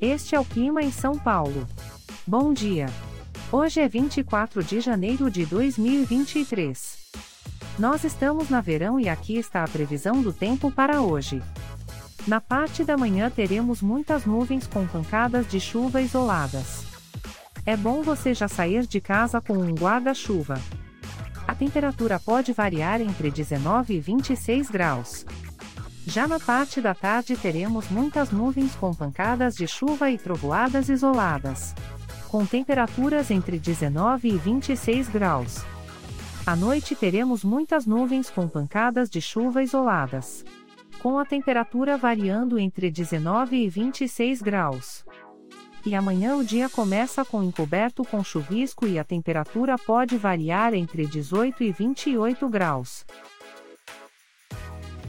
Este 0.00 0.34
é 0.34 0.40
o 0.40 0.44
clima 0.44 0.82
em 0.82 0.92
São 0.92 1.18
Paulo. 1.18 1.66
Bom 2.26 2.52
dia. 2.52 2.86
Hoje 3.50 3.80
é 3.80 3.88
24 3.88 4.62
de 4.62 4.78
janeiro 4.78 5.30
de 5.30 5.46
2023. 5.46 6.98
Nós 7.78 8.04
estamos 8.04 8.50
na 8.50 8.60
verão 8.60 9.00
e 9.00 9.08
aqui 9.08 9.38
está 9.38 9.64
a 9.64 9.68
previsão 9.68 10.20
do 10.20 10.34
tempo 10.34 10.70
para 10.70 11.00
hoje. 11.00 11.42
Na 12.26 12.42
parte 12.42 12.84
da 12.84 12.94
manhã 12.94 13.30
teremos 13.30 13.80
muitas 13.80 14.26
nuvens 14.26 14.66
com 14.66 14.86
pancadas 14.86 15.48
de 15.48 15.58
chuva 15.58 16.02
isoladas. 16.02 16.84
É 17.64 17.74
bom 17.74 18.02
você 18.02 18.34
já 18.34 18.48
sair 18.48 18.86
de 18.86 19.00
casa 19.00 19.40
com 19.40 19.54
um 19.54 19.74
guarda-chuva. 19.74 20.60
A 21.48 21.54
temperatura 21.54 22.20
pode 22.20 22.52
variar 22.52 23.00
entre 23.00 23.30
19 23.30 23.94
e 23.94 24.00
26 24.00 24.68
graus. 24.68 25.24
Já 26.06 26.28
na 26.28 26.38
parte 26.38 26.80
da 26.80 26.94
tarde 26.94 27.36
teremos 27.36 27.88
muitas 27.88 28.30
nuvens 28.30 28.76
com 28.76 28.94
pancadas 28.94 29.56
de 29.56 29.66
chuva 29.66 30.08
e 30.08 30.16
trovoadas 30.16 30.88
isoladas. 30.88 31.74
Com 32.28 32.46
temperaturas 32.46 33.28
entre 33.30 33.58
19 33.58 34.28
e 34.28 34.36
26 34.36 35.08
graus. 35.08 35.64
À 36.46 36.54
noite 36.54 36.94
teremos 36.94 37.42
muitas 37.42 37.86
nuvens 37.86 38.30
com 38.30 38.46
pancadas 38.46 39.10
de 39.10 39.20
chuva 39.20 39.64
isoladas. 39.64 40.44
Com 41.00 41.18
a 41.18 41.24
temperatura 41.24 41.96
variando 41.96 42.56
entre 42.56 42.88
19 42.88 43.56
e 43.56 43.68
26 43.68 44.42
graus 44.42 45.04
e 45.86 45.94
amanhã 45.94 46.34
o 46.36 46.44
dia 46.44 46.68
começa 46.68 47.24
com 47.24 47.44
encoberto 47.44 48.04
com 48.04 48.22
chuvisco 48.22 48.88
e 48.88 48.98
a 48.98 49.04
temperatura 49.04 49.78
pode 49.78 50.16
variar 50.16 50.74
entre 50.74 51.06
18 51.06 51.62
e 51.62 51.70
28 51.70 52.48
graus. 52.48 53.06